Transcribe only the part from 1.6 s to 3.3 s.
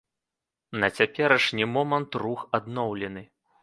момант рух адноўлены.